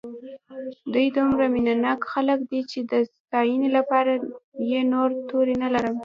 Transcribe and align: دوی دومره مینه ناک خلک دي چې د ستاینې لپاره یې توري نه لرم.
دوی 0.93 1.07
دومره 1.17 1.45
مینه 1.53 1.73
ناک 1.83 1.99
خلک 2.13 2.39
دي 2.49 2.61
چې 2.71 2.79
د 2.91 2.93
ستاینې 3.15 3.69
لپاره 3.77 4.11
یې 4.69 4.81
توري 5.29 5.55
نه 5.63 5.67
لرم. 5.73 5.95